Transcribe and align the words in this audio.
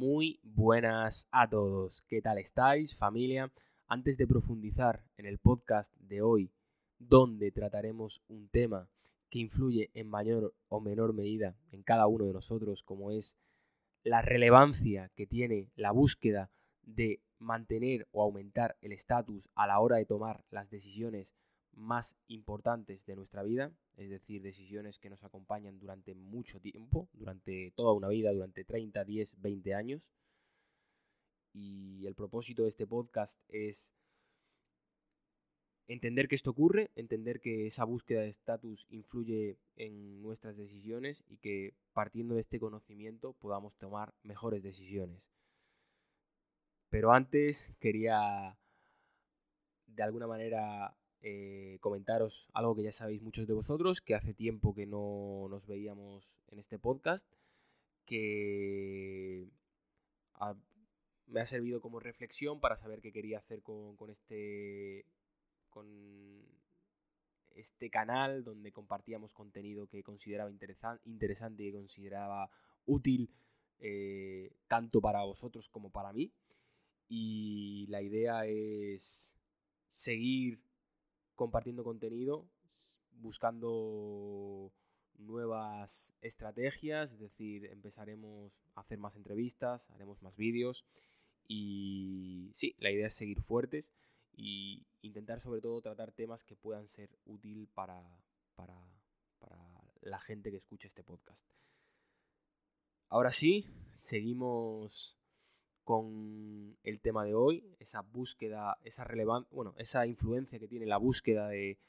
Muy 0.00 0.40
buenas 0.42 1.28
a 1.30 1.46
todos. 1.50 2.00
¿Qué 2.08 2.22
tal 2.22 2.38
estáis, 2.38 2.96
familia? 2.96 3.52
Antes 3.86 4.16
de 4.16 4.26
profundizar 4.26 5.04
en 5.18 5.26
el 5.26 5.36
podcast 5.36 5.94
de 5.98 6.22
hoy, 6.22 6.50
donde 6.98 7.52
trataremos 7.52 8.24
un 8.26 8.48
tema 8.48 8.88
que 9.28 9.40
influye 9.40 9.90
en 9.92 10.08
mayor 10.08 10.54
o 10.70 10.80
menor 10.80 11.12
medida 11.12 11.54
en 11.70 11.82
cada 11.82 12.06
uno 12.06 12.24
de 12.24 12.32
nosotros, 12.32 12.82
como 12.82 13.10
es 13.10 13.36
la 14.02 14.22
relevancia 14.22 15.10
que 15.16 15.26
tiene 15.26 15.68
la 15.76 15.90
búsqueda 15.90 16.50
de 16.80 17.20
mantener 17.38 18.08
o 18.10 18.22
aumentar 18.22 18.78
el 18.80 18.92
estatus 18.92 19.50
a 19.54 19.66
la 19.66 19.80
hora 19.80 19.98
de 19.98 20.06
tomar 20.06 20.46
las 20.50 20.70
decisiones 20.70 21.34
más 21.80 22.16
importantes 22.28 23.04
de 23.06 23.16
nuestra 23.16 23.42
vida, 23.42 23.72
es 23.96 24.10
decir, 24.10 24.42
decisiones 24.42 24.98
que 24.98 25.10
nos 25.10 25.24
acompañan 25.24 25.78
durante 25.78 26.14
mucho 26.14 26.60
tiempo, 26.60 27.08
durante 27.12 27.72
toda 27.74 27.92
una 27.92 28.08
vida, 28.08 28.32
durante 28.32 28.64
30, 28.64 29.04
10, 29.04 29.40
20 29.40 29.74
años. 29.74 30.02
Y 31.52 32.06
el 32.06 32.14
propósito 32.14 32.62
de 32.62 32.68
este 32.68 32.86
podcast 32.86 33.42
es 33.48 33.92
entender 35.88 36.28
que 36.28 36.36
esto 36.36 36.50
ocurre, 36.50 36.90
entender 36.94 37.40
que 37.40 37.66
esa 37.66 37.84
búsqueda 37.84 38.20
de 38.20 38.28
estatus 38.28 38.86
influye 38.90 39.58
en 39.76 40.22
nuestras 40.22 40.56
decisiones 40.56 41.24
y 41.26 41.38
que 41.38 41.74
partiendo 41.92 42.36
de 42.36 42.42
este 42.42 42.60
conocimiento 42.60 43.32
podamos 43.32 43.76
tomar 43.76 44.14
mejores 44.22 44.62
decisiones. 44.62 45.20
Pero 46.90 47.12
antes 47.12 47.72
quería 47.80 48.56
de 49.86 50.02
alguna 50.02 50.26
manera 50.26 50.96
eh, 51.22 51.78
comentaros 51.80 52.48
algo 52.54 52.74
que 52.74 52.84
ya 52.84 52.92
sabéis 52.92 53.22
muchos 53.22 53.46
de 53.46 53.54
vosotros, 53.54 54.00
que 54.00 54.14
hace 54.14 54.32
tiempo 54.32 54.74
que 54.74 54.86
no 54.86 55.48
nos 55.50 55.66
veíamos 55.66 56.30
en 56.48 56.58
este 56.58 56.78
podcast, 56.78 57.32
que 58.06 59.46
me 61.26 61.40
ha 61.40 61.46
servido 61.46 61.80
como 61.80 62.00
reflexión 62.00 62.60
para 62.60 62.76
saber 62.76 63.00
qué 63.00 63.12
quería 63.12 63.38
hacer 63.38 63.62
con, 63.62 63.96
este 64.10 65.04
con 65.68 65.86
este 67.54 67.90
canal 67.90 68.42
donde 68.42 68.72
compartíamos 68.72 69.32
contenido 69.32 69.86
que 69.86 70.02
consideraba 70.02 70.50
interesante 70.50 71.62
y 71.62 71.70
que 71.70 71.76
consideraba 71.76 72.50
útil 72.86 73.30
eh, 73.78 74.52
tanto 74.68 75.00
para 75.00 75.22
vosotros 75.22 75.68
como 75.68 75.90
para 75.90 76.12
mí. 76.12 76.32
Y 77.08 77.86
la 77.88 78.02
idea 78.02 78.46
es 78.46 79.36
seguir 79.88 80.60
compartiendo 81.40 81.84
contenido, 81.84 82.44
buscando 83.12 84.70
nuevas 85.16 86.12
estrategias, 86.20 87.12
es 87.12 87.18
decir, 87.18 87.64
empezaremos 87.64 88.52
a 88.74 88.82
hacer 88.82 88.98
más 88.98 89.16
entrevistas, 89.16 89.88
haremos 89.92 90.20
más 90.20 90.36
vídeos 90.36 90.84
y 91.48 92.52
sí, 92.56 92.74
la 92.76 92.90
idea 92.90 93.06
es 93.06 93.14
seguir 93.14 93.40
fuertes 93.40 93.90
y 94.36 94.84
intentar 95.00 95.40
sobre 95.40 95.62
todo 95.62 95.80
tratar 95.80 96.12
temas 96.12 96.44
que 96.44 96.56
puedan 96.56 96.88
ser 96.88 97.08
útil 97.24 97.70
para, 97.72 98.02
para, 98.54 98.76
para 99.38 99.56
la 100.02 100.20
gente 100.20 100.50
que 100.50 100.58
escucha 100.58 100.88
este 100.88 101.02
podcast. 101.02 101.48
Ahora 103.08 103.32
sí, 103.32 103.66
seguimos 103.94 105.16
con 105.90 106.76
el 106.84 107.00
tema 107.00 107.24
de 107.24 107.34
hoy, 107.34 107.64
esa 107.80 108.02
búsqueda, 108.02 108.78
esa 108.84 109.02
relevancia, 109.02 109.48
bueno, 109.50 109.74
esa 109.76 110.06
influencia 110.06 110.60
que 110.60 110.68
tiene 110.68 110.86
la 110.86 110.98
búsqueda 110.98 111.48
de 111.48 111.80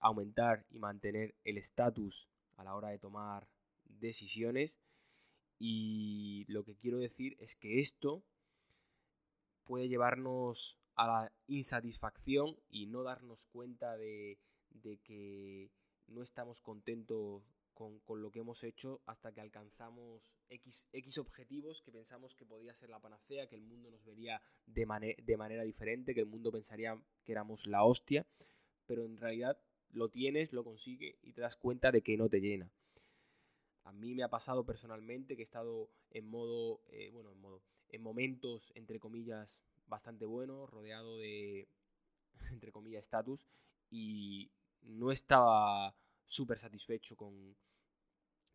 aumentar 0.00 0.66
y 0.70 0.78
mantener 0.78 1.34
el 1.42 1.56
estatus 1.56 2.28
a 2.58 2.64
la 2.64 2.74
hora 2.74 2.90
de 2.90 2.98
tomar 2.98 3.48
decisiones. 3.86 4.76
Y 5.58 6.44
lo 6.48 6.64
que 6.64 6.76
quiero 6.76 6.98
decir 6.98 7.38
es 7.40 7.56
que 7.56 7.80
esto 7.80 8.22
puede 9.64 9.88
llevarnos 9.88 10.76
a 10.94 11.06
la 11.06 11.32
insatisfacción 11.46 12.54
y 12.68 12.88
no 12.88 13.04
darnos 13.04 13.46
cuenta 13.46 13.96
de 13.96 14.38
que 15.02 15.70
no 16.08 16.22
estamos 16.22 16.60
contentos 16.60 17.42
con, 17.74 18.00
lo 18.22 18.30
que 18.30 18.38
hemos 18.38 18.62
hecho 18.64 19.02
hasta 19.06 19.32
que 19.32 19.40
alcanzamos 19.40 20.30
X, 20.48 20.88
X 20.92 21.18
objetivos 21.18 21.82
que 21.82 21.92
pensamos 21.92 22.34
que 22.34 22.46
podía 22.46 22.74
ser 22.74 22.90
la 22.90 23.00
panacea, 23.00 23.48
que 23.48 23.56
el 23.56 23.62
mundo 23.62 23.90
nos 23.90 24.04
vería 24.04 24.40
de, 24.66 25.16
de 25.22 25.36
manera 25.36 25.64
diferente, 25.64 26.14
que 26.14 26.20
el 26.20 26.26
mundo 26.26 26.52
pensaría 26.52 26.98
que 27.24 27.32
éramos 27.32 27.66
la 27.66 27.84
hostia, 27.84 28.26
pero 28.86 29.04
en 29.04 29.16
realidad 29.16 29.58
lo 29.90 30.08
tienes, 30.08 30.52
lo 30.52 30.64
consigue 30.64 31.18
y 31.22 31.32
te 31.32 31.40
das 31.40 31.56
cuenta 31.56 31.90
de 31.90 32.02
que 32.02 32.16
no 32.16 32.28
te 32.28 32.40
llena. 32.40 32.70
A 33.84 33.92
mí 33.92 34.14
me 34.14 34.22
ha 34.22 34.28
pasado 34.28 34.64
personalmente 34.64 35.36
que 35.36 35.42
he 35.42 35.44
estado 35.44 35.90
en 36.10 36.26
modo, 36.26 36.80
eh, 36.88 37.10
bueno, 37.12 37.32
en 37.32 37.40
modo, 37.40 37.62
en 37.90 38.02
momentos, 38.02 38.72
entre 38.74 38.98
comillas, 38.98 39.60
bastante 39.86 40.24
buenos, 40.24 40.70
rodeado 40.70 41.18
de, 41.18 41.68
entre 42.50 42.72
comillas, 42.72 43.02
estatus, 43.02 43.46
y 43.90 44.50
no 44.82 45.12
estaba 45.12 45.94
súper 46.26 46.58
satisfecho 46.58 47.16
con, 47.16 47.56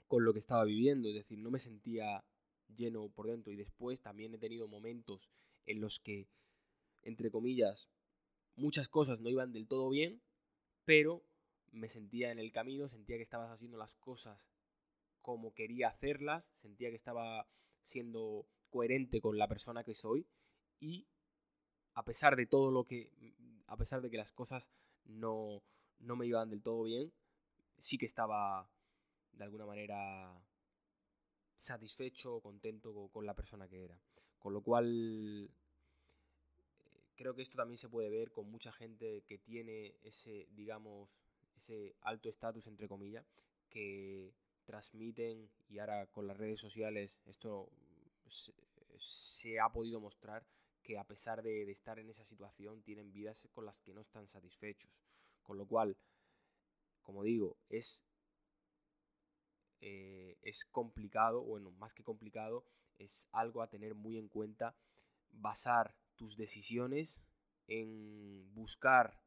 con 0.07 0.25
lo 0.25 0.34
que 0.34 0.40
estaba 0.40 0.63
viviendo, 0.66 1.09
es 1.09 1.16
decir, 1.16 1.40
no 1.40 1.52
me 1.52 1.59
sentía 1.59 2.24
lleno 2.75 3.09
por 3.09 3.28
dentro. 3.28 3.52
Y 3.52 3.57
después 3.57 4.02
también 4.02 4.34
he 4.34 4.38
tenido 4.38 4.68
momentos 4.68 5.30
en 5.66 5.81
los 5.81 6.00
que, 6.00 6.28
entre 7.02 7.31
comillas, 7.31 7.90
muchas 8.56 8.88
cosas 8.88 9.19
no 9.19 9.30
iban 9.30 9.53
del 9.53 9.68
todo 9.68 9.90
bien, 9.90 10.22
pero 10.85 11.24
me 11.72 11.88
sentía 11.88 12.31
en 12.31 12.40
el 12.40 12.52
camino, 12.52 12.88
sentía 12.88 13.18
que 13.18 13.24
estabas 13.24 13.52
haciendo 13.52 13.78
las 13.78 13.96
cosas 13.96 14.50
como 15.22 15.53
quería 15.53 15.90
hacerlas, 15.90 16.51
sentía 16.62 16.90
que 16.90 16.96
estaba 16.96 17.47
siendo 17.84 18.47
coherente 18.69 19.22
con 19.22 19.38
la 19.38 19.47
persona 19.47 19.84
que 19.84 19.94
soy. 19.94 20.28
Y 20.80 21.07
a 21.94 22.03
pesar 22.03 22.36
de 22.36 22.46
todo 22.46 22.72
lo 22.72 22.86
que, 22.86 23.12
a 23.68 23.78
pesar 23.78 24.01
de 24.01 24.09
que 24.09 24.18
las 24.18 24.31
cosas 24.31 24.69
no, 25.03 25.62
no 26.00 26.16
me 26.16 26.25
iban 26.25 26.50
del 26.50 26.62
todo 26.62 26.84
bien, 26.84 27.12
sí 27.79 27.97
que 27.97 28.06
estaba 28.06 28.69
de 29.34 29.44
alguna 29.44 29.66
manera 29.66 30.40
satisfecho 31.57 32.35
o 32.35 32.41
contento 32.41 33.09
con, 33.12 33.25
la 33.25 33.35
persona 33.35 33.67
que 33.67 33.84
era. 33.84 34.00
Con 34.38 34.53
lo 34.53 34.62
cual, 34.62 35.50
eh, 36.79 37.03
creo 37.16 37.35
que 37.35 37.41
esto 37.41 37.57
también 37.57 37.78
se 37.78 37.89
puede 37.89 38.09
ver 38.09 38.31
con 38.31 38.50
mucha 38.50 38.72
gente 38.72 39.23
que 39.28 39.38
tiene 39.38 39.95
ese, 40.03 40.47
digamos, 40.51 41.09
ese 41.57 41.95
alto 42.01 42.29
estatus, 42.29 42.68
entre 42.68 42.88
comillas, 42.88 43.25
que 43.69 44.34
transmiten, 44.66 45.50
y 45.69 45.79
ahora 45.79 46.07
con 46.07 46.28
las 46.28 46.38
redes 46.38 46.59
sociales 46.59 47.19
esto 47.25 47.69
se, 48.97 49.59
ha 49.59 49.69
podido 49.69 50.00
mostrar, 50.00 50.45
que 50.84 50.97
a 50.97 51.03
pesar 51.03 51.44
de 51.44 51.69
estar 51.69 52.00
en 52.00 52.09
esa 52.09 52.25
situación, 52.25 52.81
tienen 52.81 53.12
vidas 53.12 53.47
con 53.53 53.66
las 53.66 53.79
que 53.79 53.94
no 53.94 54.01
están 54.01 54.28
satisfechos. 54.28 54.91
Con 55.44 55.57
lo 55.57 55.66
cual, 55.66 55.97
como 57.09 57.23
digo, 57.23 57.57
es, 57.69 58.05
eh, 59.81 60.37
es 60.43 60.63
complicado, 60.63 61.41
bueno, 61.41 61.71
más 61.71 61.91
que 61.95 62.03
complicado, 62.03 62.63
es 62.99 63.27
algo 63.31 63.63
a 63.63 63.67
tener 63.67 63.95
muy 63.95 64.19
en 64.19 64.27
cuenta, 64.27 64.75
basar 65.31 65.95
tus 66.17 66.37
decisiones 66.37 67.19
en 67.65 68.53
buscar 68.53 69.19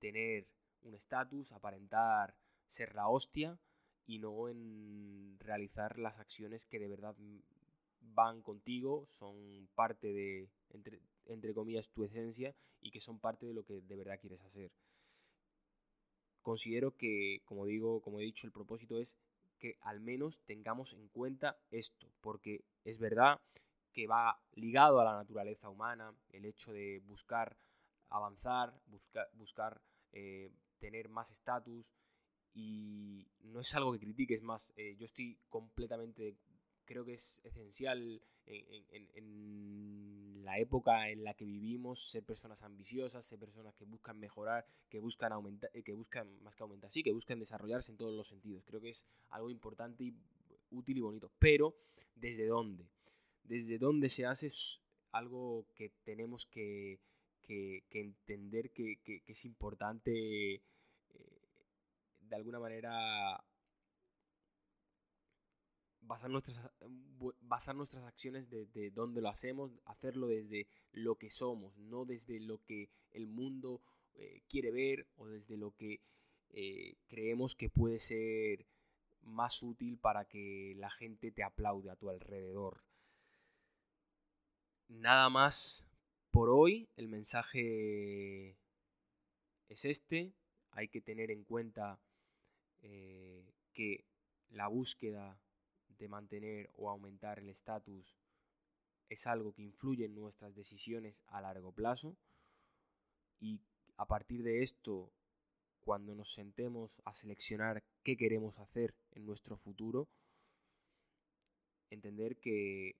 tener 0.00 0.48
un 0.82 0.96
estatus, 0.96 1.52
aparentar 1.52 2.34
ser 2.66 2.96
la 2.96 3.06
hostia 3.06 3.56
y 4.04 4.18
no 4.18 4.48
en 4.48 5.36
realizar 5.38 5.96
las 6.00 6.18
acciones 6.18 6.66
que 6.66 6.80
de 6.80 6.88
verdad 6.88 7.14
van 8.00 8.42
contigo, 8.42 9.06
son 9.06 9.68
parte 9.76 10.12
de, 10.12 10.50
entre, 10.70 11.00
entre 11.26 11.54
comillas, 11.54 11.88
tu 11.90 12.02
esencia 12.02 12.52
y 12.80 12.90
que 12.90 13.00
son 13.00 13.20
parte 13.20 13.46
de 13.46 13.54
lo 13.54 13.64
que 13.64 13.80
de 13.80 13.96
verdad 13.96 14.18
quieres 14.18 14.40
hacer 14.40 14.72
considero 16.48 16.96
que, 16.96 17.42
como 17.44 17.66
digo, 17.66 18.00
como 18.00 18.20
he 18.20 18.24
dicho, 18.24 18.46
el 18.46 18.54
propósito 18.54 18.98
es 18.98 19.18
que 19.58 19.76
al 19.82 20.00
menos 20.00 20.40
tengamos 20.46 20.94
en 20.94 21.06
cuenta 21.08 21.58
esto, 21.70 22.06
porque 22.22 22.64
es 22.84 22.98
verdad 22.98 23.38
que 23.92 24.06
va 24.06 24.40
ligado 24.54 24.98
a 24.98 25.04
la 25.04 25.12
naturaleza 25.12 25.68
humana, 25.68 26.14
el 26.30 26.46
hecho 26.46 26.72
de 26.72 27.02
buscar 27.06 27.54
avanzar, 28.08 28.72
buscar 29.34 29.82
eh, 30.12 30.50
tener 30.78 31.10
más 31.10 31.30
estatus, 31.30 31.84
y 32.54 33.28
no 33.40 33.60
es 33.60 33.74
algo 33.74 33.92
que 33.92 34.00
critique, 34.00 34.34
es 34.34 34.42
más, 34.42 34.72
eh, 34.76 34.96
yo 34.98 35.04
estoy 35.04 35.36
completamente, 35.50 36.34
creo 36.86 37.04
que 37.04 37.12
es 37.12 37.42
esencial 37.44 38.22
en, 38.46 39.18
la 40.48 40.58
época 40.58 41.10
en 41.10 41.24
la 41.24 41.34
que 41.34 41.44
vivimos, 41.44 42.10
ser 42.10 42.24
personas 42.24 42.62
ambiciosas, 42.62 43.26
ser 43.26 43.38
personas 43.38 43.74
que 43.76 43.84
buscan 43.84 44.18
mejorar, 44.18 44.64
que 44.88 44.98
buscan 44.98 45.30
aumentar, 45.30 45.70
eh, 45.74 45.82
que 45.82 45.92
buscan, 45.92 46.26
más 46.42 46.54
que 46.56 46.62
aumentar, 46.62 46.90
sí, 46.90 47.02
que 47.02 47.12
buscan 47.12 47.38
desarrollarse 47.38 47.92
en 47.92 47.98
todos 47.98 48.16
los 48.16 48.28
sentidos. 48.28 48.64
Creo 48.64 48.80
que 48.80 48.88
es 48.88 49.06
algo 49.28 49.50
importante 49.50 50.04
y 50.04 50.14
útil 50.70 50.96
y 50.96 51.00
bonito. 51.02 51.30
Pero, 51.38 51.76
¿desde 52.14 52.46
dónde? 52.46 52.88
Desde 53.44 53.76
dónde 53.76 54.08
se 54.08 54.24
hace 54.24 54.46
es 54.46 54.80
algo 55.12 55.66
que 55.74 55.92
tenemos 56.02 56.46
que, 56.46 56.98
entender 57.90 58.70
que, 58.70 59.22
es 59.26 59.44
importante 59.44 60.54
eh, 60.54 60.62
de 62.20 62.36
alguna 62.36 62.58
manera 62.58 63.44
basar 66.08 66.30
nuestras, 66.30 66.58
basar 67.42 67.76
nuestras 67.76 68.02
acciones 68.04 68.48
de, 68.48 68.64
de 68.66 68.90
dónde 68.90 69.20
lo 69.20 69.28
hacemos, 69.28 69.70
hacerlo 69.84 70.26
desde 70.26 70.66
lo 70.92 71.16
que 71.16 71.30
somos, 71.30 71.76
no 71.76 72.06
desde 72.06 72.40
lo 72.40 72.64
que 72.64 72.88
el 73.12 73.26
mundo 73.26 73.82
eh, 74.14 74.42
quiere 74.48 74.72
ver 74.72 75.06
o 75.16 75.28
desde 75.28 75.58
lo 75.58 75.76
que 75.76 76.00
eh, 76.50 76.96
creemos 77.08 77.54
que 77.54 77.68
puede 77.68 77.98
ser 77.98 78.66
más 79.20 79.62
útil 79.62 79.98
para 79.98 80.24
que 80.24 80.74
la 80.78 80.90
gente 80.90 81.30
te 81.30 81.44
aplaude 81.44 81.90
a 81.90 81.96
tu 81.96 82.08
alrededor. 82.08 82.82
Nada 84.88 85.28
más 85.28 85.86
por 86.30 86.48
hoy, 86.48 86.88
el 86.96 87.08
mensaje 87.08 88.56
es 89.68 89.84
este, 89.84 90.32
hay 90.70 90.88
que 90.88 91.02
tener 91.02 91.30
en 91.30 91.44
cuenta 91.44 92.00
eh, 92.80 93.44
que 93.74 94.06
la 94.48 94.68
búsqueda 94.68 95.38
de 95.98 96.08
mantener 96.08 96.70
o 96.76 96.88
aumentar 96.90 97.38
el 97.38 97.48
estatus 97.48 98.16
es 99.08 99.26
algo 99.26 99.52
que 99.52 99.62
influye 99.62 100.04
en 100.04 100.14
nuestras 100.14 100.54
decisiones 100.54 101.22
a 101.28 101.40
largo 101.40 101.72
plazo 101.72 102.16
y 103.40 103.60
a 103.96 104.06
partir 104.06 104.42
de 104.42 104.62
esto, 104.62 105.12
cuando 105.80 106.14
nos 106.14 106.32
sentemos 106.32 107.00
a 107.04 107.14
seleccionar 107.14 107.82
qué 108.02 108.16
queremos 108.16 108.58
hacer 108.58 108.94
en 109.12 109.26
nuestro 109.26 109.56
futuro, 109.56 110.08
entender 111.90 112.36
que 112.38 112.96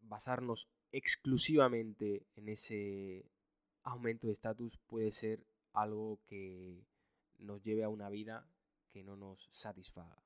basarnos 0.00 0.68
exclusivamente 0.92 2.26
en 2.36 2.48
ese 2.48 3.24
aumento 3.82 4.26
de 4.26 4.34
estatus 4.34 4.78
puede 4.86 5.12
ser 5.12 5.44
algo 5.72 6.20
que 6.26 6.84
nos 7.38 7.62
lleve 7.62 7.82
a 7.82 7.88
una 7.88 8.08
vida 8.08 8.46
que 8.90 9.02
no 9.02 9.16
nos 9.16 9.48
satisfaga. 9.50 10.22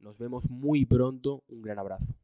Nos 0.00 0.18
vemos 0.18 0.50
muy 0.50 0.84
pronto. 0.84 1.42
Un 1.48 1.62
gran 1.62 1.78
abrazo. 1.78 2.14